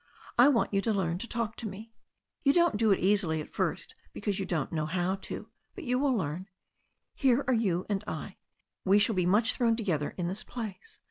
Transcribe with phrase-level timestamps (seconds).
[0.35, 1.93] I want you to learn to talk to me.
[2.43, 5.51] You won't do it easily at first, be cause you don't know how to.
[5.75, 6.47] But you will learn.
[7.13, 8.37] Here are you and I.
[8.83, 10.99] We shall be much thrown together in this place.